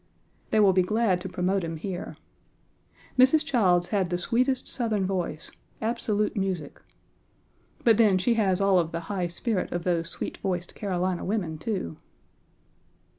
They 0.49 0.59
will 0.59 0.73
be 0.73 0.81
glad 0.81 1.21
to 1.21 1.29
promote 1.29 1.63
him 1.63 1.77
here. 1.77 2.17
Mrs. 3.19 3.45
Childs 3.45 3.89
had 3.89 4.09
the 4.09 4.17
sweetest 4.17 4.67
Southern 4.67 5.05
voice, 5.05 5.51
absolute 5.79 6.35
music. 6.35 6.81
But 7.83 7.97
then, 7.97 8.17
she 8.17 8.33
has 8.33 8.59
all 8.59 8.79
of 8.79 8.91
the 8.91 9.01
high 9.11 9.27
spirit 9.27 9.71
of 9.71 9.83
those 9.83 10.09
sweet 10.09 10.37
voiced 10.39 10.73
Carolina 10.73 11.23
women, 11.23 11.59
too. 11.59 11.97